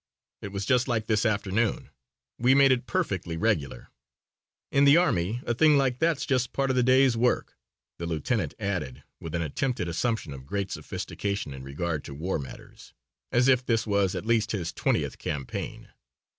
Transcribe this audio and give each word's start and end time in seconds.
It 0.41 0.47
was 0.47 0.65
just 0.65 0.87
like 0.87 1.05
this 1.05 1.27
afternoon. 1.27 1.91
We 2.39 2.55
made 2.55 2.71
it 2.71 2.87
perfectly 2.87 3.37
regular." 3.37 3.89
"In 4.71 4.83
the 4.83 4.97
army 4.97 5.43
a 5.45 5.53
thing 5.53 5.77
like 5.77 5.99
that's 5.99 6.25
just 6.25 6.53
part 6.53 6.71
of 6.71 6.75
the 6.75 6.81
day's 6.81 7.15
work," 7.15 7.55
the 7.99 8.07
lieutenant 8.07 8.55
added, 8.59 9.03
with 9.19 9.35
an 9.35 9.43
attempted 9.43 9.87
assumption 9.87 10.33
of 10.33 10.47
great 10.47 10.71
sophistication 10.71 11.53
in 11.53 11.61
regard 11.61 12.03
to 12.05 12.15
war 12.15 12.39
matters, 12.39 12.95
as 13.31 13.47
if 13.47 13.63
this 13.63 13.85
was 13.85 14.15
at 14.15 14.25
least 14.25 14.53
his 14.53 14.73
twentieth 14.73 15.19
campaign. 15.19 15.89